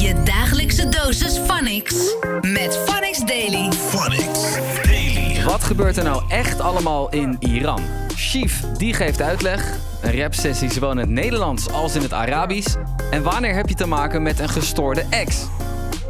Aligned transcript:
Je 0.00 0.22
dagelijkse 0.24 0.88
dosis 0.88 1.38
Phonics. 1.38 2.14
Met 2.40 2.78
Phonics 2.86 3.18
Daily. 3.18 3.72
Phonics 3.72 4.56
Daily. 4.82 5.44
Wat 5.44 5.64
gebeurt 5.64 5.96
er 5.96 6.04
nou 6.04 6.22
echt 6.28 6.60
allemaal 6.60 7.10
in 7.10 7.36
Iran? 7.38 7.82
Chief, 8.14 8.64
die 8.76 8.94
geeft 8.94 9.22
uitleg. 9.22 9.78
Een 10.00 10.20
rapsessie 10.20 10.72
zowel 10.72 10.90
in 10.90 10.96
het 10.96 11.08
Nederlands 11.08 11.70
als 11.70 11.94
in 11.94 12.02
het 12.02 12.12
Arabisch. 12.12 12.74
En 13.10 13.22
wanneer 13.22 13.54
heb 13.54 13.68
je 13.68 13.74
te 13.74 13.86
maken 13.86 14.22
met 14.22 14.38
een 14.38 14.48
gestoorde 14.48 15.04
ex? 15.10 15.46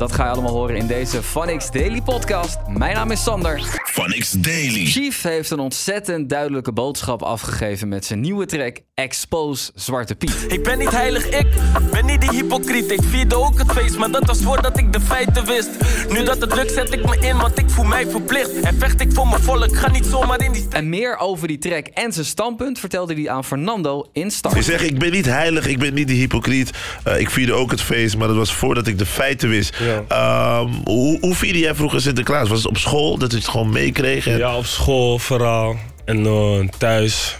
Dat 0.00 0.12
ga 0.12 0.24
je 0.24 0.30
allemaal 0.30 0.52
horen 0.52 0.76
in 0.76 0.86
deze 0.86 1.22
Phonics 1.22 1.70
Daily 1.70 2.00
podcast. 2.02 2.58
Mijn 2.68 2.94
naam 2.94 3.10
is 3.10 3.22
Sander. 3.22 3.60
Phonics 3.84 4.30
Daily. 4.30 4.86
Chief 4.86 5.22
heeft 5.22 5.50
een 5.50 5.58
ontzettend 5.58 6.28
duidelijke 6.28 6.72
boodschap 6.72 7.22
afgegeven 7.22 7.88
met 7.88 8.04
zijn 8.04 8.20
nieuwe 8.20 8.46
track 8.46 8.78
Expose 8.94 9.70
Zwarte 9.74 10.14
Piet. 10.14 10.44
Ik 10.48 10.62
ben 10.62 10.78
niet 10.78 10.90
heilig, 10.90 11.28
ik 11.28 11.46
ben 11.90 12.06
niet 12.06 12.20
die 12.20 12.30
hypocriet. 12.30 12.90
Ik 12.90 13.02
vierde 13.02 13.34
ook 13.34 13.58
het 13.58 13.72
feest, 13.72 13.98
maar 13.98 14.10
dat 14.10 14.26
was 14.26 14.42
voordat 14.42 14.78
ik 14.78 14.92
de 14.92 15.00
feiten 15.00 15.46
wist. 15.46 15.70
Nu 16.08 16.24
dat 16.24 16.40
het 16.40 16.54
lukt, 16.54 16.72
zet 16.72 16.92
ik 16.92 17.06
me 17.06 17.18
in, 17.28 17.36
want 17.36 17.58
ik 17.58 17.70
voel 17.70 17.84
mij 17.84 18.06
verplicht. 18.06 18.60
En 18.60 18.78
vecht 18.78 19.00
ik 19.00 19.12
voor 19.12 19.28
mijn 19.28 19.42
volk, 19.42 19.76
ga 19.76 19.90
niet 19.90 20.06
zomaar 20.06 20.40
in 20.40 20.52
die... 20.52 20.66
En 20.70 20.88
meer 20.88 21.18
over 21.18 21.48
die 21.48 21.58
track 21.58 21.86
en 21.86 22.12
zijn 22.12 22.26
standpunt 22.26 22.78
vertelde 22.78 23.14
hij 23.14 23.30
aan 23.30 23.44
Fernando 23.44 24.08
in 24.12 24.30
Start. 24.30 24.54
Je 24.54 24.62
zegt, 24.62 24.82
ik 24.82 24.98
ben 24.98 25.10
niet 25.10 25.26
heilig, 25.26 25.66
ik 25.66 25.78
ben 25.78 25.94
niet 25.94 26.08
de 26.08 26.14
hypocriet. 26.14 26.70
Eh, 27.04 27.20
ik 27.20 27.30
vierde 27.30 27.52
ook 27.52 27.70
het 27.70 27.80
feest, 27.80 28.16
maar 28.16 28.28
dat 28.28 28.36
was 28.36 28.52
voordat 28.52 28.86
ik 28.86 28.98
de 28.98 29.06
feiten 29.06 29.48
wist. 29.48 29.76
Ehm, 30.08 30.68
hoe, 30.84 31.18
hoe 31.20 31.34
vierde 31.34 31.58
jij 31.58 31.74
vroeger 31.74 32.00
Sinterklaas? 32.00 32.48
Was 32.48 32.58
het 32.58 32.68
op 32.68 32.76
school, 32.78 33.18
dat 33.18 33.30
je 33.30 33.36
het 33.36 33.48
gewoon 33.48 33.70
meekreeg? 33.70 34.26
en- 34.26 34.38
Ja, 34.38 34.56
op 34.56 34.66
school 34.66 35.18
vooral. 35.18 35.76
En 36.04 36.26
eh, 36.26 36.68
thuis 36.78 37.36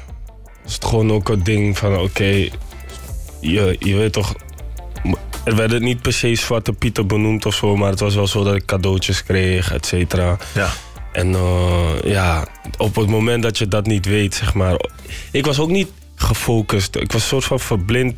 was 0.64 0.74
het 0.74 0.84
gewoon 0.84 1.12
ook 1.12 1.28
een 1.28 1.42
ding 1.44 1.78
van, 1.78 1.98
oké, 1.98 2.48
je, 3.40 3.76
je 3.78 3.94
weet 3.96 4.12
toch... 4.12 4.34
Er 5.44 5.56
werden 5.56 5.82
niet 5.82 6.02
per 6.02 6.12
se 6.12 6.34
Zwarte 6.34 6.72
Pieten 6.72 7.06
benoemd 7.06 7.46
of 7.46 7.54
zo, 7.54 7.76
maar 7.76 7.90
het 7.90 8.00
was 8.00 8.14
wel 8.14 8.26
zo 8.26 8.44
dat 8.44 8.54
ik 8.54 8.64
cadeautjes 8.64 9.24
kreeg, 9.24 9.72
et 9.72 9.86
cetera. 9.86 10.36
Ja. 10.54 10.68
En 11.12 11.34
eh, 11.34 11.88
ja, 12.04 12.46
op 12.78 12.94
het 12.96 13.08
moment 13.08 13.42
dat 13.42 13.58
je 13.58 13.68
dat 13.68 13.86
niet 13.86 14.06
weet, 14.06 14.34
zeg 14.34 14.54
maar... 14.54 14.74
Ik 15.32 15.46
was 15.46 15.58
ook 15.58 15.70
niet 15.70 15.88
gefocust. 16.14 16.96
Ik 16.96 17.12
was 17.12 17.26
soort 17.28 17.44
van 17.44 17.60
verblind 17.60 18.14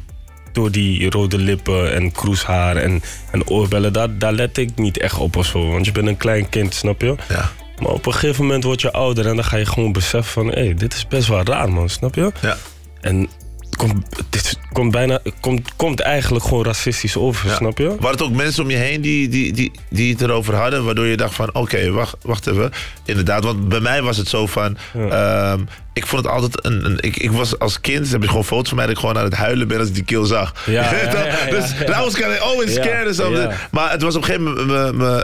door 0.53 0.70
die 0.70 1.11
rode 1.11 1.39
lippen 1.39 1.95
en 1.95 2.12
kroeshaar 2.12 2.77
en, 2.77 3.03
en 3.31 3.48
oorbellen. 3.48 3.92
Daar, 3.92 4.19
daar 4.19 4.33
let 4.33 4.58
ik 4.58 4.70
niet 4.75 4.98
echt 4.98 5.19
op 5.19 5.36
of 5.36 5.47
zo. 5.47 5.70
Want 5.70 5.84
je 5.84 5.92
bent 5.92 6.08
een 6.08 6.17
klein 6.17 6.48
kind, 6.48 6.75
snap 6.75 7.00
je? 7.00 7.14
Ja. 7.28 7.50
Maar 7.78 7.92
op 7.92 8.06
een 8.06 8.12
gegeven 8.12 8.45
moment 8.45 8.64
word 8.64 8.80
je 8.80 8.92
ouder 8.92 9.27
en 9.27 9.34
dan 9.36 9.45
ga 9.45 9.56
je 9.56 9.67
gewoon 9.67 9.92
beseffen 9.92 10.33
van... 10.33 10.53
hé, 10.53 10.75
dit 10.75 10.95
is 10.95 11.06
best 11.06 11.28
wel 11.28 11.42
raar, 11.42 11.73
man, 11.73 11.89
snap 11.89 12.14
je? 12.14 12.33
Ja. 12.41 12.56
En 13.00 13.28
komt, 13.77 14.23
dit 14.30 14.58
komt 14.73 14.91
bijna... 14.91 15.19
Komt, 15.41 15.70
komt 15.77 16.01
eigenlijk 16.01 16.45
gewoon 16.45 16.65
racistisch 16.65 17.17
over, 17.17 17.48
Ja. 17.48 17.55
snap 17.55 17.78
je? 17.78 17.87
Waren 17.89 18.11
het 18.11 18.23
ook 18.23 18.33
mensen 18.33 18.62
om 18.62 18.70
je 18.70 18.77
heen 18.77 19.01
die, 19.01 19.29
die, 19.29 19.53
die, 19.53 19.73
die 19.91 20.12
het 20.12 20.20
erover 20.23 20.55
hadden, 20.55 20.84
waardoor 20.84 21.06
je 21.06 21.17
dacht 21.17 21.34
van, 21.34 21.55
oké, 21.55 21.91
wacht, 21.91 22.17
wacht 22.23 22.47
even. 22.47 22.70
Inderdaad, 23.05 23.45
want 23.45 23.69
bij 23.69 23.81
mij 23.81 24.03
was 24.03 24.17
het 24.17 24.29
zo 24.29 24.47
van, 24.47 24.77
ehm, 24.95 25.61
ik 25.95 26.06
vond 26.06 26.25
het 26.25 26.33
altijd 26.33 26.64
een, 26.64 26.84
een 26.84 26.98
ik, 27.01 27.17
ik 27.17 27.31
was 27.33 27.59
als 27.59 27.81
kind, 27.81 28.11
heb 28.11 28.23
je 28.23 28.29
gewoon 28.29 28.45
foto's 28.45 28.69
van 28.69 28.77
mij 28.77 28.87
dat 28.87 28.95
ik 28.95 29.01
gewoon 29.01 29.19
aan 29.19 29.25
het 29.25 29.34
huilen 29.34 29.69
ben 29.69 29.79
als 29.79 29.89
ik 29.89 29.95
die 29.95 30.05
kill 30.05 30.25
zag. 30.27 30.55
Ja, 30.67 30.91
dus 31.51 31.64
that 31.86 31.97
was 31.97 32.14
of 32.14 32.39
always 32.41 32.75
Ja, 32.75 32.83
scared 32.83 33.14
something. 33.14 33.51
ja. 33.51 33.57
Maar 33.70 33.91
het 33.91 34.03
was 34.03 34.17
op 34.17 34.23
een 34.23 34.27
gegeven 34.29 34.53
moment 34.55 34.67
mijn- 34.97 34.97
mijn, 34.97 35.23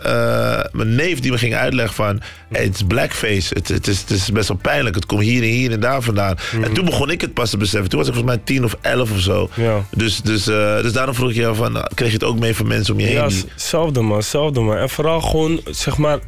eh, 0.89 0.97
neef 0.97 1.21
die 1.21 1.31
me 1.31 1.39
ging 1.39 1.55
uitleggen 1.55 1.95
van, 1.95 2.21
hey, 2.53 2.65
het 2.65 2.75
is 2.75 2.83
blackface, 2.89 3.55
het, 3.55 3.69
het, 3.69 3.87
is, 3.87 4.01
het 4.01 4.11
is 4.11 4.33
best 4.33 4.49
wel 4.49 4.57
pijnlijk, 4.63 4.95
het 4.95 5.07
komt 5.07 5.23
hier 5.23 5.43
en 5.43 5.49
hier 5.49 5.73
en 5.73 5.81
daar 5.81 6.03
vandaan. 6.03 6.37
En 6.63 6.73
toen 6.73 6.85
begon 6.85 7.11
ik 7.11 7.21
het 7.21 7.35
pas 7.35 7.51
te 7.51 7.57
beseffen. 7.57 7.89
Toen 7.91 7.99
was 7.99 8.09
ik 8.09 8.15
volgens 8.15 8.35
mij 8.37 8.45
tien 8.45 8.65
of 8.65 8.77
elf 8.81 9.13
of 9.13 9.21
zo. 9.21 9.38
Ja. 9.55 9.85
Dus, 9.91 10.21
dus, 10.21 10.47
eh, 10.47 10.83
dus 10.83 10.93
daarom 10.93 11.15
vroeg 11.15 11.31
ik 11.31 11.37
jou 11.37 11.55
van, 11.57 11.89
kreeg 11.95 12.09
je 12.09 12.15
het 12.15 12.25
ook 12.25 12.39
mee 12.39 12.57
van 12.57 12.67
mensen 12.67 12.95
om 12.95 13.01
je 13.01 13.07
heen? 13.07 13.15
Ja, 13.15 13.29
hetzelfde 13.53 14.01
man, 14.01 14.17
hetzelfde 14.17 14.61
man. 14.61 14.77
En 14.77 14.89
vooral 14.89 15.21
gewoon, 15.21 15.61
zeg 15.65 15.97
maar, 15.97 16.19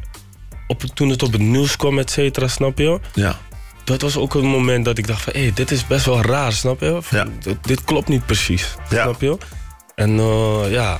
op, 0.67 0.81
toen 0.93 1.09
het 1.09 1.23
op 1.23 1.31
het 1.31 1.41
nieuws 1.41 1.75
kwam, 1.75 1.99
et 1.99 2.11
cetera, 2.11 2.47
snap 2.47 2.77
je? 2.77 2.99
ja. 3.13 3.39
Dat 3.83 4.01
was 4.01 4.17
ook 4.17 4.33
een 4.33 4.45
moment 4.45 4.85
dat 4.85 4.97
ik 4.97 5.07
dacht 5.07 5.21
van, 5.21 5.33
hé, 5.35 5.51
dit 5.53 5.71
is 5.71 5.87
best 5.87 6.05
wel 6.05 6.21
raar, 6.21 6.51
snap 6.51 6.79
je? 6.79 6.99
Ja. 7.09 7.25
Dit, 7.39 7.57
dit 7.61 7.83
klopt 7.83 8.07
niet 8.07 8.25
precies, 8.25 8.75
snap 8.89 9.21
je? 9.21 9.37
En 9.95 10.19
eh, 10.19 10.71
ja, 10.71 10.99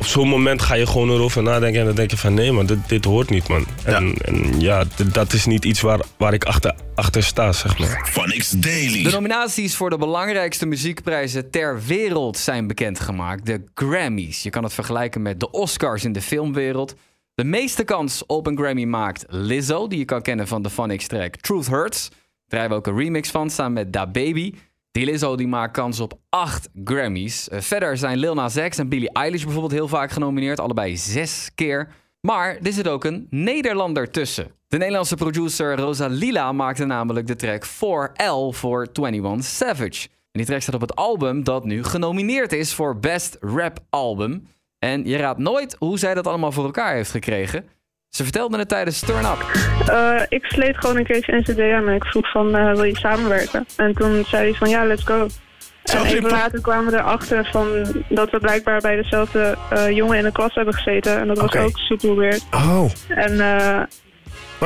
op 0.00 0.06
zo'n 0.06 0.28
moment 0.28 0.62
ga 0.62 0.74
je 0.74 0.86
gewoon 0.86 1.10
erover 1.10 1.42
nadenken 1.42 1.80
en 1.80 1.86
dan 1.86 1.94
denk 1.94 2.10
je 2.10 2.16
van, 2.16 2.34
nee 2.34 2.52
man, 2.52 2.66
dit, 2.66 2.88
dit 2.88 3.04
hoort 3.04 3.30
niet 3.30 3.48
man. 3.48 3.66
En 3.84 4.06
ja, 4.06 4.14
en, 4.20 4.60
ja 4.60 4.84
dat 5.12 5.32
is 5.32 5.46
niet 5.46 5.64
iets 5.64 5.80
waar, 5.80 6.00
waar 6.16 6.32
ik 6.32 6.44
achter, 6.44 6.74
achter 6.94 7.22
sta, 7.22 7.52
zeg 7.52 7.78
maar. 7.78 8.08
Phonics 8.10 8.50
Daily. 8.50 9.02
De 9.02 9.10
nominaties 9.10 9.76
voor 9.76 9.90
de 9.90 9.98
belangrijkste 9.98 10.66
muziekprijzen 10.66 11.50
ter 11.50 11.82
wereld 11.86 12.38
zijn 12.38 12.66
bekendgemaakt. 12.66 13.46
De 13.46 13.64
Grammys. 13.74 14.42
Je 14.42 14.50
kan 14.50 14.64
het 14.64 14.74
vergelijken 14.74 15.22
met 15.22 15.40
de 15.40 15.50
Oscars 15.50 16.04
in 16.04 16.12
de 16.12 16.22
filmwereld. 16.22 16.94
De 17.34 17.44
meeste 17.44 17.84
kans 17.84 18.26
op 18.26 18.46
een 18.46 18.58
Grammy 18.58 18.84
maakt 18.84 19.24
Lizzo, 19.28 19.88
die 19.88 19.98
je 19.98 20.04
kan 20.04 20.22
kennen 20.22 20.48
van 20.48 20.62
de 20.62 20.70
Phonics 20.70 21.06
track 21.06 21.36
Truth 21.36 21.66
Hurts. 21.66 22.08
Daar 22.08 22.18
draaien 22.48 22.70
we 22.70 22.76
ook 22.76 22.86
een 22.86 22.96
remix 22.96 23.30
van, 23.30 23.50
samen 23.50 23.72
met 23.72 23.92
Da 23.92 24.06
Baby. 24.06 24.54
Die 24.90 25.04
Lizzo 25.04 25.36
die 25.36 25.46
maakt 25.46 25.72
kans 25.72 26.00
op 26.00 26.18
acht 26.28 26.68
Grammys. 26.84 27.48
Eh, 27.48 27.60
verder 27.60 27.96
zijn 27.96 28.18
Lil 28.18 28.34
Nas 28.34 28.54
X 28.68 28.78
en 28.78 28.88
Billie 28.88 29.12
Eilish 29.12 29.42
bijvoorbeeld 29.42 29.72
heel 29.72 29.88
vaak 29.88 30.10
genomineerd. 30.10 30.60
Allebei 30.60 30.96
zes 30.96 31.50
keer. 31.54 31.88
Maar 32.20 32.58
er 32.62 32.72
zit 32.72 32.88
ook 32.88 33.04
een 33.04 33.26
Nederlander 33.30 34.10
tussen. 34.10 34.50
De 34.68 34.76
Nederlandse 34.76 35.14
producer 35.14 35.76
Rosalila 35.76 36.52
maakte 36.52 36.84
namelijk 36.84 37.26
de 37.26 37.36
track 37.36 37.66
4L 37.66 38.52
voor 38.52 38.88
21 38.92 39.44
Savage. 39.44 40.08
En 40.08 40.38
die 40.40 40.44
track 40.44 40.60
staat 40.60 40.74
op 40.74 40.80
het 40.80 40.96
album 40.96 41.44
dat 41.44 41.64
nu 41.64 41.84
genomineerd 41.84 42.52
is 42.52 42.74
voor 42.74 42.98
Best 42.98 43.36
Rap 43.40 43.78
Album. 43.90 44.46
En 44.78 45.04
je 45.04 45.16
raadt 45.16 45.38
nooit 45.38 45.76
hoe 45.78 45.98
zij 45.98 46.14
dat 46.14 46.26
allemaal 46.26 46.52
voor 46.52 46.64
elkaar 46.64 46.94
heeft 46.94 47.10
gekregen. 47.10 47.68
Ze 48.10 48.22
vertelde 48.22 48.58
het 48.58 48.68
tijdens 48.68 49.00
Turn 49.00 49.24
Up. 49.24 49.44
Eh, 49.88 50.22
ik 50.28 50.44
sleet 50.44 50.76
gewoon 50.76 50.96
een 50.96 51.04
keertje 51.04 51.36
NCD 51.36 51.60
aan 51.60 51.88
en 51.88 51.94
ik 51.94 52.04
vroeg 52.04 52.30
van, 52.30 52.56
eh, 52.56 52.72
wil 52.72 52.84
je 52.84 52.96
samenwerken? 52.96 53.66
En 53.76 53.94
toen 53.94 54.24
zei 54.24 54.42
hij 54.42 54.54
van, 54.54 54.68
ja, 54.68 54.84
let's 54.84 55.04
go. 55.04 55.28
En 55.84 56.04
even 56.04 56.30
later 56.30 56.60
kwamen 56.60 56.92
we 56.92 56.98
erachter 56.98 57.48
van 57.52 57.68
dat 58.08 58.30
we 58.30 58.38
blijkbaar 58.38 58.80
bij 58.80 58.96
dezelfde 58.96 59.56
eh, 59.70 59.90
jongen 59.90 60.18
in 60.18 60.24
de 60.24 60.32
klas 60.32 60.54
hebben 60.54 60.74
gezeten. 60.74 61.18
En 61.18 61.26
dat 61.26 61.38
was 61.38 61.56
ook 61.56 61.78
super 61.78 62.16
weird. 62.16 62.46
Oh. 62.50 62.84
En 63.08 63.40
eh, 63.40 63.80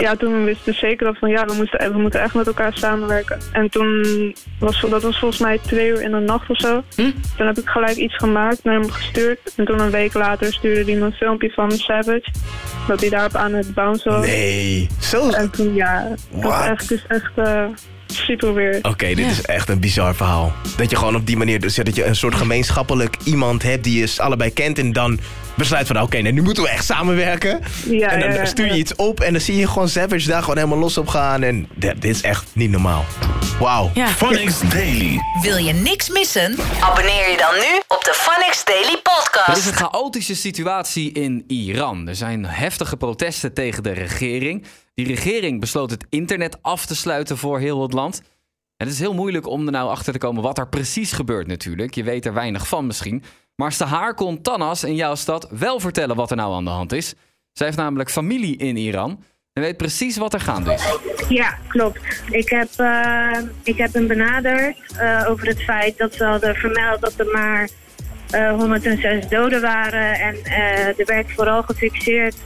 ja, 0.01 0.17
toen 0.17 0.45
wisten 0.45 0.73
we 0.73 0.79
zeker 0.79 1.07
dat 1.07 1.19
van, 1.19 1.29
ja, 1.31 1.45
we, 1.45 1.55
moesten, 1.55 1.93
we 1.93 1.99
moeten 1.99 2.21
echt 2.21 2.35
met 2.35 2.47
elkaar 2.47 2.77
samenwerken. 2.77 3.39
En 3.53 3.71
toen 3.71 4.35
was 4.59 4.81
dat 4.81 5.03
was 5.03 5.19
volgens 5.19 5.41
mij 5.41 5.59
twee 5.59 5.89
uur 5.89 6.03
in 6.03 6.11
de 6.11 6.19
nacht 6.19 6.51
of 6.51 6.59
zo. 6.59 6.83
Hm? 6.95 7.11
Toen 7.37 7.47
heb 7.47 7.59
ik 7.59 7.69
gelijk 7.69 7.97
iets 7.97 8.17
gemaakt, 8.17 8.65
naar 8.65 8.75
hem 8.75 8.91
gestuurd. 8.91 9.55
En 9.57 9.65
toen 9.65 9.81
een 9.81 9.91
week 9.91 10.15
later 10.15 10.53
stuurde 10.53 10.91
hij 10.91 11.01
me 11.01 11.07
een 11.07 11.13
filmpje 11.13 11.51
van 11.51 11.71
Savage. 11.71 12.31
Dat 12.87 13.01
hij 13.01 13.09
daarop 13.09 13.35
aan 13.37 13.53
het 13.53 13.75
bouncen 13.75 14.13
was. 14.13 14.27
Nee. 14.27 14.89
Zo. 15.01 15.31
En 15.31 15.51
toen, 15.51 15.75
ja, 15.75 16.09
dat 16.31 16.53
is 16.53 16.69
echt, 16.69 16.81
het 16.81 16.91
is 16.91 17.05
echt 17.09 17.33
eh, 17.37 17.65
super 18.07 18.55
weird. 18.55 18.85
Oké, 18.85 19.15
dit 19.15 19.31
is 19.31 19.43
echt 19.43 19.69
een 19.69 19.81
bizar 19.81 20.15
verhaal. 20.15 20.53
Dat 20.77 20.91
je 20.91 20.97
gewoon 20.97 21.17
op 21.17 21.27
die 21.27 21.37
manier, 21.37 21.61
dus 21.61 21.75
dat 21.75 21.97
je 21.97 22.05
een 22.05 22.17
soort 22.17 22.35
gemeenschappelijk 22.35 23.17
iemand 23.25 23.63
hebt 23.63 23.85
die 23.85 23.99
je 23.99 24.15
allebei 24.17 24.53
kent 24.53 24.79
en 24.79 24.93
dan 24.93 25.19
besluit 25.57 25.87
van 25.87 26.01
oké, 26.01 26.19
nee, 26.19 26.33
nu 26.33 26.43
moeten 26.43 26.63
we 26.63 26.69
echt 26.69 26.85
samenwerken. 26.85 27.61
Ja, 27.89 28.09
en 28.09 28.21
dan 28.21 28.29
ja, 28.29 28.35
ja, 28.35 28.45
stuur 28.45 28.67
je 28.67 28.73
ja. 28.73 28.79
iets 28.79 28.95
op 28.95 29.21
en 29.21 29.33
dan 29.33 29.41
zie 29.41 29.57
je 29.57 29.69
gewoon 29.69 29.89
Savage 29.89 30.29
daar 30.29 30.41
gewoon 30.41 30.57
helemaal 30.57 30.79
los 30.79 30.99
op 30.99 31.09
gaan 31.09 31.43
en 31.43 31.69
dit, 31.75 32.03
dit 32.03 32.15
is 32.15 32.23
echt 32.23 32.47
niet 32.53 32.71
normaal. 32.71 33.05
Wauw. 33.59 33.91
Ja. 33.95 34.07
Phonics 34.09 34.61
Daily. 34.61 35.21
Wil 35.43 35.57
je 35.57 35.73
niks 35.73 36.09
missen? 36.09 36.57
Abonneer 36.81 37.31
je 37.31 37.37
dan 37.37 37.55
nu 37.55 37.83
op 37.89 38.05
de 38.05 38.13
Phonics 38.15 38.65
Daily 38.65 38.83
Er 38.83 38.93
is 38.93 39.01
Podcast. 39.03 39.67
een 39.67 39.73
chaotische 39.73 40.35
situatie 40.35 41.13
in 41.13 41.45
Iran. 41.47 42.09
Er 42.09 42.15
zijn 42.17 42.47
heftige 42.47 42.97
protesten 42.97 43.55
tegen 43.55 43.83
de 43.83 43.93
regering. 43.93 44.65
Die 44.95 45.07
regering 45.07 45.61
besloot 45.61 45.91
het 45.91 46.05
internet 46.11 46.59
af 46.63 46.87
te 46.87 46.95
sluiten 46.97 47.39
voor 47.39 47.59
heel 47.59 47.83
het 47.83 47.93
land. 47.93 48.23
En 48.77 48.87
het 48.87 48.95
is 48.95 48.99
heel 48.99 49.15
moeilijk 49.15 49.47
om 49.47 49.67
er 49.67 49.73
nou 49.73 49.91
achter 49.91 50.13
te 50.13 50.19
komen 50.19 50.43
wat 50.43 50.59
er 50.59 50.69
precies 50.69 51.13
gebeurt 51.13 51.47
natuurlijk. 51.47 51.95
Je 51.95 52.03
weet 52.03 52.27
er 52.27 52.35
weinig 52.35 52.69
van 52.69 52.87
misschien. 52.87 53.23
Maar 53.57 53.73
Sahar 53.73 54.15
kon 54.15 54.43
Tanas 54.43 54.85
in 54.85 54.95
jouw 54.95 55.15
stad 55.15 55.49
wel 55.51 55.81
vertellen 55.81 56.17
wat 56.17 56.31
er 56.31 56.37
nou 56.37 56.55
aan 56.55 56.65
de 56.65 56.71
hand 56.71 56.93
is. 56.93 57.15
Zij 57.53 57.67
heeft 57.67 57.79
namelijk 57.79 58.11
familie 58.11 58.57
in 58.57 58.77
Iran 58.77 59.23
en 59.53 59.63
weet 59.63 59.77
precies 59.77 60.17
wat 60.17 60.35
er 60.35 60.41
gaande 60.41 60.73
is. 60.73 60.99
Ja, 61.29 61.59
klopt. 61.69 62.23
Ik 62.31 62.49
heb, 62.49 62.69
eh, 62.77 63.39
ik 63.63 63.79
heb 63.79 63.93
hem 63.93 64.07
benaderd 64.07 64.77
eh, 64.99 65.27
over 65.29 65.47
het 65.47 65.63
feit 65.63 65.99
dat 65.99 66.15
ze 66.15 66.25
hadden 66.25 66.55
vermeld 66.55 67.01
dat 67.01 67.19
er 67.19 67.31
maar 67.33 67.69
eh, 68.35 68.51
106 68.51 69.29
doden 69.29 69.61
waren. 69.61 70.15
En 70.15 70.35
eh, 70.45 70.99
er 70.99 71.07
werd 71.07 71.33
vooral 71.33 71.63
gefixeerd 71.63 72.37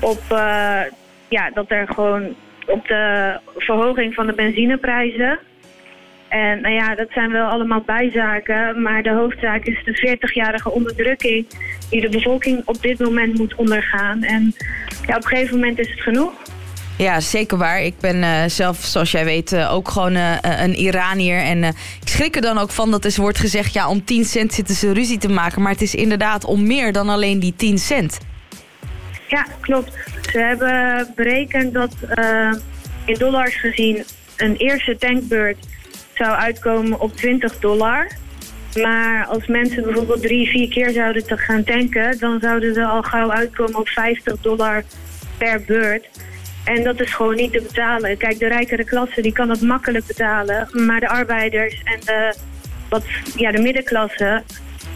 op 0.00 0.20
eh, 0.28 0.80
ja, 1.28 1.50
dat 1.50 1.70
er 1.70 1.88
gewoon 1.88 2.34
op 2.66 2.86
de 2.86 3.36
verhoging 3.56 4.14
van 4.14 4.26
de 4.26 4.32
benzineprijzen. 4.32 5.38
En 6.28 6.60
nou 6.60 6.74
ja, 6.74 6.94
dat 6.94 7.08
zijn 7.10 7.32
wel 7.32 7.46
allemaal 7.46 7.82
bijzaken, 7.86 8.82
maar 8.82 9.02
de 9.02 9.12
hoofdzaak 9.12 9.64
is 9.64 9.84
de 9.84 10.16
40-jarige 10.18 10.70
onderdrukking 10.70 11.46
die 11.90 12.00
de 12.00 12.08
bevolking 12.08 12.62
op 12.64 12.82
dit 12.82 12.98
moment 12.98 13.38
moet 13.38 13.54
ondergaan. 13.54 14.22
En 14.22 14.54
ja, 15.06 15.16
op 15.16 15.22
een 15.22 15.28
gegeven 15.28 15.54
moment 15.54 15.78
is 15.78 15.90
het 15.90 16.00
genoeg. 16.00 16.32
Ja, 16.98 17.20
zeker 17.20 17.58
waar. 17.58 17.82
Ik 17.82 17.98
ben 18.00 18.22
eh, 18.22 18.44
zelf, 18.46 18.76
zoals 18.76 19.10
jij 19.10 19.24
weet, 19.24 19.52
eh, 19.52 19.72
ook 19.72 19.88
gewoon 19.88 20.14
eh, 20.14 20.36
een 20.40 20.74
Iranier. 20.74 21.38
En 21.38 21.64
ik 21.64 21.74
schrik 22.08 22.36
er 22.36 22.42
dan 22.42 22.58
ook 22.58 22.70
van 22.70 22.90
dat 22.90 23.04
er 23.04 23.12
wordt 23.16 23.38
gezegd... 23.38 23.72
ja, 23.72 23.88
om 23.88 24.04
10 24.04 24.24
cent 24.24 24.52
zitten 24.52 24.74
ze 24.74 24.92
ruzie 24.92 25.18
te 25.18 25.28
maken. 25.28 25.62
Maar 25.62 25.72
het 25.72 25.82
is 25.82 25.94
inderdaad 25.94 26.44
om 26.44 26.66
meer 26.66 26.92
dan 26.92 27.08
alleen 27.08 27.40
die 27.40 27.54
10 27.56 27.78
cent. 27.78 28.18
Ja, 29.28 29.46
klopt. 29.60 29.92
Ze 30.30 30.38
hebben 30.38 31.06
berekend 31.14 31.74
dat 31.74 31.94
in 33.04 33.14
dollars 33.18 33.60
gezien 33.60 34.04
een 34.36 34.56
eerste 34.56 34.96
tankbeurt 34.98 35.58
zou 36.16 36.36
uitkomen 36.36 37.00
op 37.00 37.16
20 37.16 37.58
dollar. 37.58 38.10
Maar 38.82 39.26
als 39.26 39.46
mensen 39.46 39.82
bijvoorbeeld 39.82 40.22
drie, 40.22 40.48
vier 40.48 40.68
keer 40.68 40.90
zouden 40.90 41.26
te 41.26 41.36
gaan 41.36 41.64
tanken, 41.64 42.18
dan 42.18 42.40
zouden 42.40 42.74
ze 42.74 42.84
al 42.84 43.02
gauw 43.02 43.30
uitkomen 43.30 43.76
op 43.76 43.88
50 43.88 44.40
dollar 44.40 44.84
per 45.38 45.62
beurt. 45.66 46.08
En 46.64 46.82
dat 46.82 47.00
is 47.00 47.14
gewoon 47.14 47.36
niet 47.36 47.52
te 47.52 47.62
betalen. 47.62 48.16
Kijk, 48.16 48.38
de 48.38 48.48
rijkere 48.48 48.84
klasse 48.84 49.22
die 49.22 49.32
kan 49.32 49.48
dat 49.48 49.60
makkelijk 49.60 50.06
betalen. 50.06 50.68
Maar 50.72 51.00
de 51.00 51.08
arbeiders 51.08 51.80
en 51.84 52.00
de, 52.04 52.34
wat, 52.88 53.04
ja, 53.36 53.50
de 53.50 53.62
middenklasse, 53.62 54.42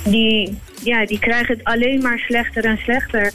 die, 0.04 0.58
ja, 0.82 1.06
die 1.06 1.18
krijgen 1.18 1.56
het 1.56 1.64
alleen 1.64 2.02
maar 2.02 2.18
slechter 2.18 2.64
en 2.64 2.78
slechter. 2.78 3.32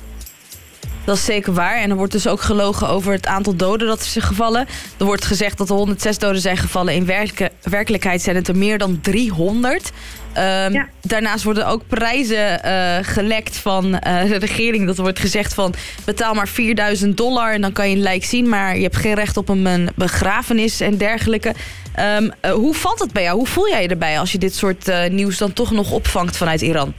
Dat 1.05 1.15
is 1.15 1.25
zeker 1.25 1.53
waar. 1.53 1.75
En 1.77 1.89
er 1.89 1.95
wordt 1.95 2.11
dus 2.11 2.27
ook 2.27 2.41
gelogen 2.41 2.89
over 2.89 3.13
het 3.13 3.27
aantal 3.27 3.55
doden 3.55 3.87
dat 3.87 3.99
is 4.01 4.15
gevallen. 4.19 4.67
Er 4.97 5.05
wordt 5.05 5.25
gezegd 5.25 5.57
dat 5.57 5.69
er 5.69 5.75
106 5.75 6.17
doden 6.17 6.41
zijn 6.41 6.57
gevallen. 6.57 6.93
In 6.93 7.05
werke- 7.05 7.51
werkelijkheid 7.61 8.21
zijn 8.21 8.35
het 8.35 8.47
er 8.47 8.57
meer 8.57 8.77
dan 8.77 8.99
300. 9.01 9.91
Ehm, 10.33 10.83
Daarnaast 11.01 11.43
worden 11.43 11.67
ook 11.67 11.87
prijzen 11.87 12.63
eh, 12.63 12.97
gelekt 13.01 13.57
van 13.57 13.99
eh, 13.99 14.29
de 14.29 14.37
regering. 14.37 14.85
Dat 14.85 14.97
er 14.97 15.03
wordt 15.03 15.19
gezegd 15.19 15.53
van 15.53 15.73
betaal 16.05 16.33
maar 16.33 16.47
4000 16.47 17.17
dollar 17.17 17.53
en 17.53 17.61
dan 17.61 17.71
kan 17.71 17.89
je 17.89 17.95
een 17.95 18.01
lijk 18.01 18.23
zien. 18.23 18.49
Maar 18.49 18.75
je 18.75 18.83
hebt 18.83 18.95
geen 18.95 19.13
recht 19.15 19.37
op 19.37 19.49
een, 19.49 19.89
begrafenis 19.95 20.79
en 20.79 20.97
dergelijke. 20.97 21.53
Ehm, 21.93 22.29
eh, 22.39 22.51
hoe 22.51 22.73
valt 22.73 22.99
het 22.99 23.13
bij 23.13 23.23
jou? 23.23 23.37
Hoe 23.37 23.47
voel 23.47 23.69
jij 23.69 23.81
je 23.81 23.87
erbij 23.87 24.19
als 24.19 24.31
je 24.31 24.37
dit 24.37 24.55
soort 24.55 25.09
nieuws 25.09 25.37
dan 25.37 25.53
toch 25.53 25.71
nog 25.71 25.91
opvangt 25.91 26.37
vanuit 26.37 26.61
Iran? 26.61 26.93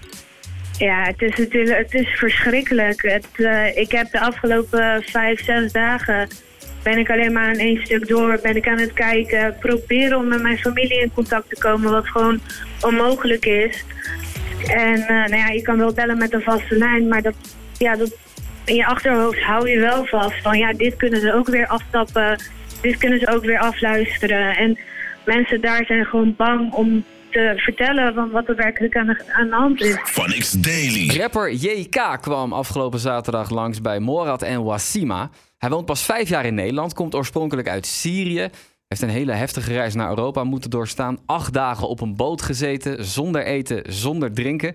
Ja, 0.79 1.03
het 1.03 1.23
is 1.23 1.37
het 1.69 1.95
is 1.95 2.09
verschrikkelijk. 2.09 3.03
Het, 3.03 3.29
eh, 3.33 3.77
ik 3.77 3.93
heb 3.93 4.11
de 4.11 4.21
afgelopen 4.21 5.03
vijf, 5.03 5.45
zes 5.45 5.73
dagen 5.73 6.29
ben 6.83 6.99
ik 6.99 7.11
alleen 7.11 7.33
maar 7.33 7.49
aan 7.49 7.59
één 7.59 7.85
stuk 7.85 8.09
door. 8.09 8.39
Ben 8.43 8.57
ik 8.57 8.69
aan 8.69 8.79
het 8.79 8.93
kijken, 8.93 9.57
proberen 9.61 10.19
om 10.19 10.29
met 10.29 10.43
mijn 10.43 10.59
familie 10.59 11.01
in 11.01 11.13
contact 11.15 11.49
te 11.49 11.59
komen, 11.59 11.91
wat 11.91 12.09
gewoon 12.09 12.41
onmogelijk 12.81 13.47
is. 13.47 13.85
En 14.67 14.95
eh, 14.95 15.09
nou 15.09 15.37
ja, 15.37 15.49
je 15.49 15.63
kan 15.63 15.79
wel 15.79 15.93
bellen 15.93 16.19
met 16.19 16.33
een 16.33 16.43
vaste 16.43 16.79
lijn, 16.79 17.09
maar 17.09 17.23
dat, 17.23 17.35
ja, 17.79 17.97
dat, 17.97 18.15
in 18.65 18.75
je 18.75 18.87
achterhoofd 18.87 19.43
hou 19.43 19.71
je 19.71 19.79
wel 19.79 20.05
vast 20.05 20.43
van 20.43 20.59
ja, 20.59 20.73
dit 20.73 20.97
kunnen 20.97 21.21
ze 21.21 21.35
ook 21.35 21.49
weer 21.49 21.67
aftappen, 21.67 22.39
dit 22.81 22.97
kunnen 22.97 23.19
ze 23.19 23.29
ook 23.29 23.45
weer 23.45 23.59
afluisteren. 23.59 24.57
En 24.57 24.79
mensen 25.25 25.61
daar 25.61 25.85
zijn 25.87 26.05
gewoon 26.05 26.35
bang 26.37 26.73
om 26.73 27.05
te 27.37 27.53
vertellen 27.57 28.15
van 28.15 28.31
wat 28.31 28.49
er 28.49 28.57
werkelijk 28.57 28.97
aan 28.97 29.07
de, 29.07 29.25
aan 29.33 29.49
de 29.49 29.55
hand 29.55 29.81
is. 29.81 29.99
Van 30.03 30.27
X 30.27 30.53
Daily. 30.53 31.21
Rapper 31.21 31.53
JK 31.53 32.19
kwam 32.21 32.53
afgelopen 32.53 32.99
zaterdag 32.99 33.51
langs 33.51 33.81
bij 33.81 33.99
Morad 33.99 34.43
en 34.43 34.65
Wasima. 34.65 35.31
Hij 35.59 35.71
woont 35.71 35.87
pas 35.87 36.05
vijf 36.05 36.29
jaar 36.29 36.45
in 36.45 36.55
Nederland, 36.55 36.95
komt 36.95 37.15
oorspronkelijk 37.15 37.69
uit 37.69 37.87
Syrië. 37.87 38.49
Heeft 38.89 39.03
een 39.03 39.09
hele 39.09 39.33
heftige 39.33 39.73
reis 39.73 39.95
naar 39.95 40.09
Europa 40.09 40.45
moeten 40.45 40.71
doorstaan. 40.71 41.19
Acht 41.27 41.53
dagen 41.53 41.89
op 41.89 42.01
een 42.01 42.17
boot 42.17 42.43
gezeten, 42.43 43.05
zonder 43.05 43.45
eten, 43.45 43.93
zonder 43.93 44.33
drinken. 44.33 44.75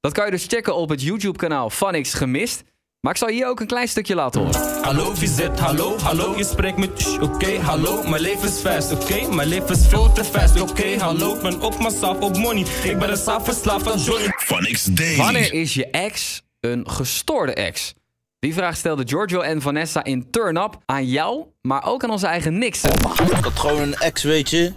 Dat 0.00 0.12
kan 0.12 0.24
je 0.24 0.30
dus 0.30 0.44
checken 0.46 0.76
op 0.76 0.88
het 0.88 1.02
YouTube-kanaal 1.02 1.70
Vanix 1.70 2.14
Gemist. 2.14 2.62
Maar 3.00 3.12
ik 3.12 3.18
zal 3.18 3.28
je 3.28 3.46
ook 3.46 3.60
een 3.60 3.66
klein 3.66 3.88
stukje 3.88 4.14
laten 4.14 4.40
horen. 4.40 4.82
Hallo 4.82 5.14
VZ, 5.14 5.46
hallo, 5.58 5.98
hallo, 5.98 6.36
je 6.36 6.44
spreekt 6.44 6.76
met 6.76 7.18
oké, 7.20 7.58
hallo, 7.58 8.02
mijn 8.08 8.22
leven 8.22 8.48
is 8.48 8.58
fast, 8.58 8.92
oké, 8.92 9.34
mijn 9.34 9.48
leven 9.48 9.68
is 9.68 9.86
veel 9.86 10.12
te 10.12 10.24
fast, 10.24 10.60
oké, 10.60 10.98
hallo, 10.98 11.34
ik 11.34 11.42
ben 11.42 11.60
op 11.60 11.78
mezelf, 11.78 12.20
op 12.20 12.36
money, 12.36 12.64
ik 12.84 12.98
ben 12.98 13.10
een 13.10 13.16
saaf 13.16 13.44
verslaafd 13.44 13.90
aan 13.90 13.98
Johnny. 13.98 14.26
Van 14.36 14.64
X 14.72 14.84
Daily. 14.84 15.16
Wanneer 15.16 15.52
is 15.52 15.74
je 15.74 15.86
ex 15.86 16.42
een 16.60 16.90
gestoorde 16.90 17.54
ex? 17.54 17.94
Die 18.38 18.54
vraag 18.54 18.76
stelde 18.76 19.02
Giorgio 19.06 19.40
en 19.40 19.62
Vanessa 19.62 20.04
in 20.04 20.30
Turn 20.30 20.56
Up 20.56 20.78
aan 20.86 21.06
jou, 21.06 21.44
maar 21.62 21.86
ook 21.86 22.04
aan 22.04 22.10
onze 22.10 22.26
eigen 22.26 22.58
Nixon. 22.58 22.92
Ik 23.36 23.44
had 23.44 23.58
gewoon 23.58 23.80
een 23.80 23.94
ex, 23.94 24.22
weet 24.22 24.50
je. 24.50 24.72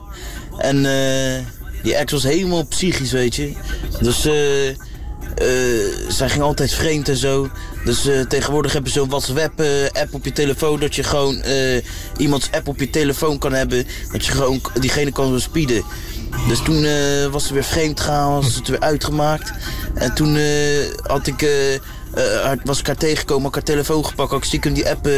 En 0.58 0.76
eh, 0.76 1.46
die 1.84 1.96
ex 1.96 2.12
was 2.12 2.24
helemaal 2.24 2.68
psychisch, 2.68 3.12
weet 3.12 3.36
je. 3.36 3.54
Dus 4.02 4.26
eh, 4.26 4.93
eh, 5.36 5.48
zij 6.08 6.30
ging 6.30 6.44
altijd 6.44 6.74
vreemd 6.74 7.10
en 7.10 7.18
zo. 7.18 7.50
Dus 7.86 8.06
eh, 8.06 8.20
tegenwoordig 8.20 8.74
heb 8.74 8.86
je 8.86 8.92
zo'n 8.92 9.10
WhatsApp-app 9.10 10.14
op 10.14 10.26
je 10.26 10.32
telefoon... 10.32 10.80
dat 10.80 10.96
je 10.96 11.04
gewoon 11.04 11.42
eh, 11.42 11.84
iemands 12.18 12.50
app 12.52 12.68
op 12.68 12.80
je 12.80 12.90
telefoon 12.90 13.38
kan 13.38 13.54
hebben. 13.54 13.86
Dat 14.12 14.26
je 14.26 14.32
gewoon 14.32 14.62
diegene 14.80 15.12
kan 15.12 15.32
bespieden. 15.34 15.84
Dus 16.48 16.60
toen 16.60 16.84
eh, 16.86 17.26
was 17.32 17.48
ze 17.48 17.54
weer 17.54 17.64
vreemd 17.64 18.00
gegaan, 18.00 18.32
was 18.32 18.56
het 18.56 18.68
weer 18.68 18.80
uitgemaakt. 18.80 19.52
En 19.94 20.14
toen 20.14 20.36
eh, 20.36 20.44
had 21.04 21.28
ik... 21.28 21.46
eh, 22.14 22.52
was 22.64 22.80
ik 22.80 22.88
haar 22.88 22.96
tegengekomen, 22.96 23.44
had 23.44 23.50
ik 23.50 23.56
haar 23.56 23.76
telefoon 23.76 24.06
gepakt, 24.06 24.30
had 24.30 24.40
ik 24.40 24.46
stiekem 24.46 24.74
die 24.74 24.90
app 24.90 25.08
eh, 25.08 25.14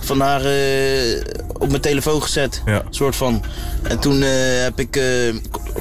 van 0.00 0.20
haar 0.20 0.44
eh, 0.44 1.24
op 1.58 1.68
mijn 1.68 1.80
telefoon 1.80 2.22
gezet. 2.22 2.62
Soort 2.90 3.16
van. 3.16 3.44
En 3.82 3.98
toen 3.98 4.20
heb 4.20 4.80
ik, 4.80 5.00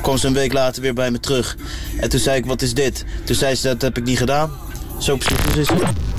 kwam 0.01 0.17
ze 0.17 0.27
een 0.27 0.33
week 0.33 0.53
later 0.53 0.81
weer 0.81 0.93
bij 0.93 1.11
me 1.11 1.19
terug. 1.19 1.57
En 1.99 2.09
toen 2.09 2.19
zei 2.19 2.37
ik, 2.37 2.45
wat 2.45 2.61
is 2.61 2.73
dit? 2.73 3.05
Toen 3.23 3.35
zei 3.35 3.55
ze, 3.55 3.67
dat 3.67 3.81
heb 3.81 3.97
ik 3.97 4.03
niet 4.03 4.17
gedaan. 4.17 4.51
Zo 4.99 5.17
psychisch 5.17 5.55
is 5.55 5.69
het. 5.69 6.10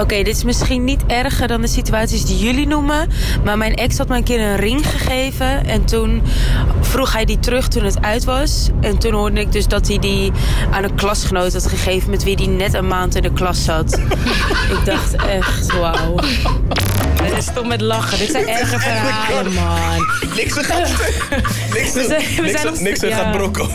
Oké, 0.00 0.22
dit 0.22 0.36
is 0.36 0.44
misschien 0.44 0.84
niet 0.84 1.02
erger 1.06 1.48
dan 1.48 1.60
de 1.60 1.66
situaties 1.66 2.24
die 2.24 2.38
jullie 2.38 2.66
noemen. 2.66 3.08
Maar 3.44 3.58
mijn 3.58 3.74
ex 3.74 3.98
had 3.98 4.08
me 4.08 4.16
een 4.16 4.24
keer 4.24 4.40
een 4.40 4.56
ring 4.56 4.86
gegeven. 4.86 5.66
En 5.66 5.84
toen 5.84 6.22
vroeg 6.80 7.12
hij 7.12 7.24
die 7.24 7.38
terug 7.38 7.68
toen 7.68 7.84
het 7.84 8.02
uit 8.02 8.24
was. 8.24 8.68
En 8.80 8.98
toen 8.98 9.12
hoorde 9.12 9.40
ik 9.40 9.52
dus 9.52 9.66
dat 9.66 9.88
hij 9.88 9.98
die 9.98 10.32
aan 10.70 10.84
een 10.84 10.94
klasgenoot 10.94 11.52
had 11.52 11.66
gegeven... 11.66 12.10
met 12.10 12.24
wie 12.24 12.34
hij 12.34 12.46
net 12.46 12.74
een 12.74 12.86
maand 12.86 13.14
in 13.14 13.22
de 13.22 13.32
klas 13.32 13.64
zat. 13.64 13.92
ik 14.74 14.80
dacht 14.84 15.14
echt, 15.14 15.72
wauw. 15.72 16.14
Dit 17.28 17.38
is 17.38 17.46
toch 17.54 17.66
met 17.66 17.80
lachen. 17.80 18.18
Dit 18.18 18.30
zijn 18.30 18.48
erge 18.48 18.78
verhalen, 18.78 19.52
man. 19.52 20.06
Niks 20.36 20.52
gaat... 20.52 20.88
Niks 21.74 21.92
We 21.92 22.04
zijn- 22.08 22.42
we 22.42 22.48
zijn 22.50 22.66
nog- 22.66 22.78
Niks 22.80 23.00
ja. 23.00 23.16
gaat 23.16 23.32
brokken. 23.36 23.68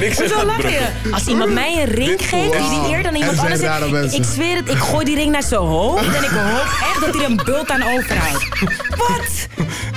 Niks 0.00 0.18
Hoezo 0.18 0.34
gaat 0.36 0.44
lach 0.44 0.56
je? 0.56 0.62
brokken. 0.62 1.12
Als 1.12 1.26
iemand 1.26 1.52
mij 1.52 1.82
een 1.82 1.88
ring 1.94 2.28
geeft 2.28 2.52
die 2.52 2.68
die 2.70 2.88
eerder 2.88 3.02
dan 3.02 3.14
iemand 3.14 3.36
Er 3.36 3.42
anders 3.42 3.60
heeft... 3.90 4.14
Ik 4.14 4.24
zweer 4.24 4.56
het, 4.56 4.68
ik 4.68 4.76
gooi 4.78 5.04
die 5.04 5.14
ring 5.16 5.32
naar 5.32 5.42
zijn 5.42 5.60
hoofd... 5.60 6.04
en 6.16 6.24
ik 6.24 6.30
hoop 6.30 6.66
echt 6.90 7.00
dat 7.00 7.14
hij 7.14 7.24
er 7.24 7.30
een 7.30 7.40
bult 7.44 7.70
aan 7.70 7.82
overhoudt. 7.82 8.48
Wat? 8.96 9.46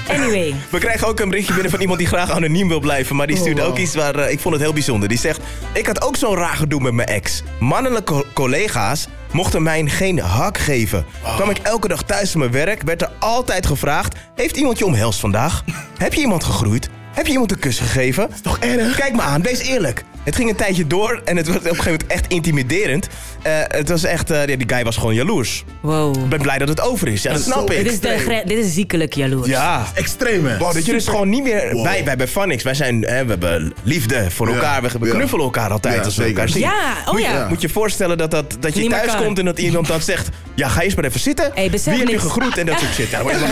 Anyway. 0.10 0.56
We 0.70 0.78
krijgen 0.80 1.08
ook 1.08 1.20
een 1.20 1.30
berichtje 1.30 1.54
binnen 1.54 1.72
van 1.72 1.82
iemand 1.82 2.00
die 2.00 2.08
graag 2.08 2.32
anoniem 2.32 2.68
wil 2.68 2.80
blijven. 2.80 3.16
Maar 3.16 3.28
die 3.28 3.38
stuurde 3.38 3.62
Oh, 3.62 3.68
ook 3.68 3.78
iets 3.78 3.96
waar 3.96 4.16
eh, 4.16 4.32
ik 4.32 4.40
vond 4.40 4.54
het 4.54 4.64
heel 4.64 4.74
bijzonder. 4.74 5.10
Die 5.10 5.18
zegt: 5.18 5.40
Ik 5.74 5.88
had 5.88 6.02
ook 6.02 6.16
zo'n 6.16 6.36
raar 6.36 6.56
gedoe 6.56 6.82
met 6.82 6.94
mijn 6.94 7.08
ex. 7.08 7.44
Mannelijke 7.60 8.14
co- 8.14 8.26
collega's 8.34 9.08
mochten 9.36 9.64
mij 9.64 9.86
geen 9.86 10.20
hak 10.20 10.58
geven. 10.58 11.06
Kwam 11.36 11.50
ik 11.50 11.58
elke 11.58 11.88
dag 11.88 12.04
thuis 12.04 12.32
van 12.32 12.40
mijn 12.40 12.52
werk, 12.52 12.82
werd 12.82 13.02
er 13.02 13.12
altijd 13.20 13.66
gevraagd: 13.66 14.16
Heeft 14.36 14.58
iemand 14.58 14.78
je 14.78 14.86
omhelst 14.86 15.20
vandaag? 15.20 15.64
Heb 15.98 16.14
je 16.14 16.22
iemand 16.22 16.44
gegroeid? 16.44 16.90
Heb 17.14 17.26
je 17.26 17.32
iemand 17.32 17.52
een 17.52 17.60
kus 17.60 17.80
gegeven? 17.80 18.30
is 18.34 18.42
toch 18.42 18.60
erg? 18.60 18.96
Kijk 18.96 19.16
me 19.16 19.22
aan, 19.22 19.42
wees 19.42 19.60
eerlijk. 19.60 20.04
Het 20.26 20.36
ging 20.36 20.50
een 20.50 20.56
tijdje 20.56 20.88
door 20.88 21.22
en 21.26 21.38
het 21.38 21.48
werd 21.48 21.60
op 21.60 21.64
een 21.64 21.70
gegeven 21.70 21.92
moment 21.92 22.12
echt 22.12 22.28
intimiderend. 22.28 23.08
Eh, 23.42 23.52
het 23.68 23.90
was 23.90 24.04
echt, 24.04 24.32
eh, 24.32 24.46
ja, 24.46 24.56
die 24.56 24.70
guy 24.70 24.84
was 24.84 24.98
gewoon 24.98 25.16
jaloers. 25.16 25.64
Wow. 25.82 26.16
Ik 26.16 26.30
ben 26.30 26.42
blij 26.42 26.58
dat 26.58 26.68
het 26.68 26.82
over 26.82 27.08
is. 27.08 27.22
Ja, 27.22 27.34
dat 27.34 27.42
snap 27.42 27.72
ik. 27.72 27.84
Dit 27.84 27.92
is, 27.92 28.00
de, 28.00 28.42
dit 28.46 28.58
is 28.58 28.74
ziekelijk 28.74 29.14
jaloers. 29.14 29.48
Ja. 29.48 29.86
Extreem, 29.94 30.46
hè? 30.46 30.58
Wow, 30.58 30.74
dat 30.74 30.86
je 30.86 30.92
dus 30.92 31.08
gewoon 31.08 31.30
niet 31.30 31.44
meer... 31.44 31.72
Wow. 31.72 31.84
Wij, 31.84 32.04
wij 32.04 32.16
bij 32.16 32.28
wij 32.64 32.74
zijn... 32.74 33.02
Hè, 33.02 33.24
we 33.24 33.30
hebben 33.30 33.74
liefde 33.84 34.32
voor 34.32 34.48
elkaar. 34.48 34.82
We, 34.82 35.10
knuffelen 35.10 35.44
elkaar 35.44 35.70
altijd 35.72 35.96
Ja, 35.96 36.02
als 36.04 36.16
we 36.16 36.24
zeker. 36.24 36.38
elkaar 36.38 36.54
zien. 36.54 36.62
Ja, 36.62 36.94
oh 37.06 37.12
moet, 37.12 37.22
ja. 37.22 37.40
Je, 37.40 37.46
moet 37.50 37.62
je 37.62 37.70
voorstellen 37.70 38.18
dat, 38.18 38.32
dat, 38.32 38.58
dat 38.60 38.76
je 38.76 38.88
thuis 38.90 39.16
komt 39.16 39.40
en 39.40 39.46
dat 39.46 39.60
iemand 39.60 39.88
dan 39.88 40.02
zegt... 40.02 40.30
Ja, 40.56 40.68
ga 40.68 40.82
eerst 40.82 40.96
maar 40.96 41.06
even 41.06 41.20
zitten. 41.20 41.52
Hey, 41.54 41.70
Wie 41.70 41.80
heb 41.84 42.08
je 42.08 42.20
gegroet 42.20 42.58
en 42.58 42.66
dat 42.66 42.80
soort 42.80 42.94
shit. 42.94 43.10
Ja. 43.10 43.24
Nou, 43.24 43.40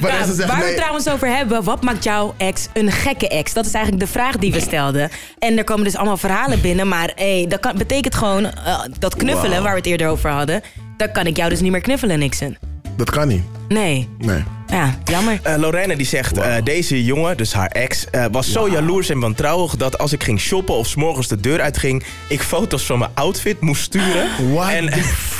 waar 0.00 0.26
we 0.58 0.64
het 0.64 0.76
trouwens 0.76 1.08
over 1.08 1.28
hebben, 1.28 1.64
wat 1.64 1.82
maakt 1.82 2.04
jouw 2.04 2.34
ex 2.36 2.68
een 2.72 2.92
gekke 2.92 3.28
ex? 3.28 3.52
Dat 3.52 3.66
is 3.66 3.72
eigenlijk 3.72 4.04
de 4.04 4.10
vraag 4.12 4.36
die 4.36 4.52
we 4.52 4.60
stelden. 4.60 5.10
En 5.38 5.58
er 5.58 5.64
komen 5.64 5.84
dus 5.84 5.96
allemaal 5.96 6.16
verhalen 6.16 6.60
binnen, 6.60 6.88
maar 6.88 7.12
hey, 7.14 7.46
dat 7.48 7.60
kan, 7.60 7.76
betekent 7.76 8.14
gewoon 8.14 8.44
eh, 8.44 8.80
dat 8.98 9.16
knuffelen, 9.16 9.62
waar 9.62 9.72
we 9.72 9.78
het 9.78 9.86
eerder 9.86 10.08
over 10.08 10.30
hadden, 10.30 10.62
dan 10.96 11.12
kan 11.12 11.26
ik 11.26 11.36
jou 11.36 11.50
dus 11.50 11.60
niet 11.60 11.72
meer 11.72 11.80
knuffelen, 11.80 12.18
Nixon. 12.18 12.56
Dat 12.96 13.10
kan 13.10 13.28
niet. 13.28 13.42
Nee. 13.68 14.08
Nee. 14.18 14.44
Ja, 14.66 14.98
jammer. 15.04 15.38
Eh 15.42 15.56
Lorena 15.56 15.94
die 15.94 16.06
zegt, 16.06 16.38
eh, 16.38 16.54
deze 16.64 17.04
jongen, 17.04 17.36
dus 17.36 17.52
haar 17.52 17.68
ex, 17.68 18.06
eh, 18.10 18.24
was 18.30 18.52
zo 18.52 18.68
jaloers 18.68 19.08
en 19.08 19.20
wantrouwig 19.20 19.76
dat 19.76 19.98
als 19.98 20.12
ik 20.12 20.24
ging 20.24 20.40
shoppen 20.40 20.74
of 20.74 20.86
's 20.86 20.94
morgens 20.94 21.28
de 21.28 21.40
deur 21.40 21.60
uitging, 21.60 22.04
ik 22.28 22.42
foto's 22.42 22.86
van 22.86 22.98
mijn 22.98 23.10
outfit 23.14 23.60
moest 23.60 23.82
sturen 23.82 24.28
en, 24.68 24.92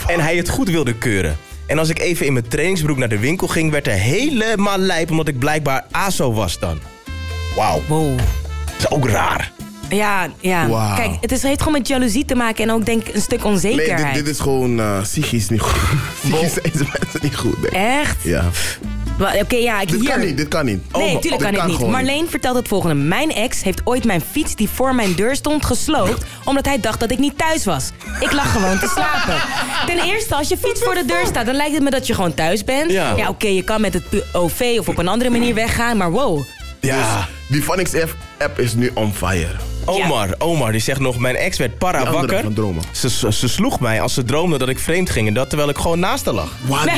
en 0.06 0.21
hij 0.21 0.37
het 0.37 0.49
goed 0.49 0.68
wilde 0.68 0.95
keuren. 0.95 1.37
En 1.66 1.78
als 1.78 1.88
ik 1.88 1.99
even 1.99 2.26
in 2.26 2.33
mijn 2.33 2.49
trainingsbroek 2.49 2.97
naar 2.97 3.09
de 3.09 3.18
winkel 3.18 3.47
ging, 3.47 3.71
werd 3.71 3.87
er 3.87 3.92
helemaal 3.92 4.78
lijp 4.78 5.11
omdat 5.11 5.28
ik 5.28 5.38
blijkbaar 5.38 5.85
ASO 5.90 6.33
was 6.33 6.59
dan. 6.59 6.80
Wauw. 7.56 7.83
Wow. 7.87 8.18
Dat 8.18 8.75
is 8.78 8.90
ook 8.90 9.09
raar. 9.09 9.52
Ja, 9.88 10.28
ja. 10.40 10.95
Kijk, 10.97 11.11
het 11.21 11.33
is, 11.33 11.42
heeft 11.42 11.59
gewoon 11.62 11.78
met 11.78 11.88
jaloezie 11.88 12.25
te 12.25 12.35
maken 12.35 12.64
en 12.64 12.71
ook 12.71 12.87
denk 12.87 13.06
ik 13.06 13.14
een 13.14 13.21
stuk 13.21 13.42
Nee, 13.42 13.52
onzekerheid. 13.52 14.14
dit, 14.14 14.25
dit 14.25 14.35
is 14.35 14.40
gewoon 14.40 14.80
eh, 14.80 15.02
psychisch 15.02 15.49
niet 15.49 15.61
goed. 15.61 15.80
Psychisch 16.23 16.52
zijn 16.52 16.64
deze 16.73 16.85
mensen 16.99 17.21
niet 17.23 17.37
goed, 17.37 17.54
denk 17.62 17.66
ik. 17.66 17.73
Echt? 17.73 18.16
Ja. 18.23 18.45
Oké, 19.21 19.57
ja, 19.57 19.81
ik 19.81 19.89
Dit 19.91 20.01
hier. 20.01 20.11
kan 20.11 20.21
niet, 20.21 20.37
dit 20.37 20.49
kan 20.49 20.65
niet. 20.65 20.93
Nee, 20.93 21.15
Oh, 21.15 21.21
tuurlijk 21.21 21.43
dit 21.43 21.51
kan 21.53 21.61
ik 21.61 21.67
niet. 21.67 21.77
gewoon 21.77 21.91
Marleen 21.91 22.27
vertelt 22.31 22.57
het 22.57 22.69
volgende. 22.69 22.95
Mijn 22.95 23.33
ex 23.35 23.63
heeft 23.63 23.81
ooit 23.85 24.05
mijn 24.05 24.21
fiets 24.21 24.55
die 24.55 24.69
voor 24.69 24.95
mijn 24.95 25.15
deur 25.15 25.37
stond 25.37 25.65
gesloopt... 25.67 26.25
omdat 26.45 26.65
hij 26.67 26.81
dacht 26.81 27.01
dat 27.01 27.11
ik 27.11 27.19
niet 27.19 27.39
thuis 27.39 27.65
was. 27.65 27.91
Ik 28.21 28.33
lag 28.33 28.53
gewoon 28.53 28.79
te 28.79 28.89
slapen. 28.95 29.35
Ten 29.95 30.05
eerste, 30.05 30.35
als 30.35 30.49
je 30.49 30.57
fiets 30.57 30.83
voor 30.83 30.95
de 30.95 31.05
deur 31.05 31.27
staat... 31.27 31.47
dan 31.47 31.55
lijkt 31.55 31.75
het 31.75 31.83
me 31.83 31.91
dat 31.91 32.07
je 32.07 32.15
gewoon 32.15 32.35
thuis 32.35 32.65
bent. 32.65 32.91
Ja. 32.91 33.29
oké, 33.29 33.47
je 33.49 33.63
kan 33.63 33.81
met 33.81 33.95
het 33.95 34.05
OV 34.33 34.77
of 34.79 34.89
op 34.89 34.99
een 34.99 35.09
andere 35.09 35.31
manier 35.31 35.55
weggaan... 35.55 35.97
maar 35.97 36.11
wow. 36.11 36.43
Ja. 36.81 37.29
Die 37.49 37.63
Phonics 37.63 37.93
app 38.39 38.59
is 38.59 38.75
nu 38.75 38.91
on 38.95 39.15
fire. 39.15 39.55
Omar, 39.87 40.35
Omar 40.38 40.73
die 40.73 40.81
zegt 40.81 41.00
nog, 41.00 41.19
mijn 41.19 41.37
ex 41.37 41.59
werd 41.59 41.78
para 41.78 42.12
wakker. 42.12 42.43
van 42.43 42.55
dromen. 42.55 42.83
Ze, 42.93 43.11
ze, 43.11 43.33
ze 43.33 43.49
sloeg 43.49 43.81
mij 43.81 44.00
als 44.00 44.14
ze 44.14 44.25
droomde 44.25 44.59
dat 44.59 44.69
ik 44.69 44.78
vreemd 44.78 45.11
ging 45.11 45.28
en 45.28 45.35
dat 45.35 45.49
terwijl 45.49 45.69
ik 45.71 45.76
gewoon 45.78 45.99
naast 45.99 46.25
haar 46.25 46.35
lag. 46.35 46.52
What 46.66 46.85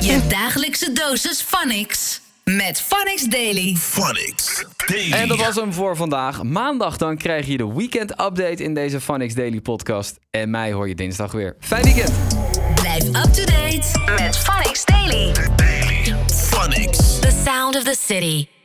Je 0.00 0.20
dagelijkse 0.28 0.92
dosis 0.92 1.42
Phonics. 1.42 2.20
Met 2.44 2.82
Phonics 2.86 3.24
Daily. 3.24 3.76
Phonics 3.78 4.64
Daily. 4.86 5.12
En 5.12 5.28
dat 5.28 5.38
was 5.38 5.54
hem 5.56 5.72
voor 5.72 5.96
vandaag. 5.96 6.42
Maandag 6.42 6.96
dan 6.96 7.16
krijg 7.16 7.46
je 7.46 7.56
de 7.56 7.72
weekend 7.74 8.10
update 8.10 8.62
in 8.62 8.74
deze 8.74 9.00
Phonics 9.00 9.34
Daily 9.34 9.60
podcast. 9.60 10.18
En 10.30 10.50
mij 10.50 10.72
hoor 10.72 10.88
je 10.88 10.94
dinsdag 10.94 11.32
weer. 11.32 11.56
Fijn 11.60 11.82
weekend! 11.82 12.12
Blijf 12.74 13.04
up 13.04 13.32
to 13.32 13.44
date 13.44 14.12
met 14.22 14.38
Phonics 14.38 14.84
Daily. 14.84 15.32
Phonics. 16.50 17.18
The 17.20 17.42
sound 17.44 17.76
of 17.76 17.82
the 17.82 17.96
city. 18.06 18.59